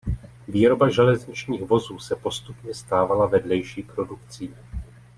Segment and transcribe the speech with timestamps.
[0.47, 4.55] Výroba železničních vozů se postupně stávala vedlejší produkcí.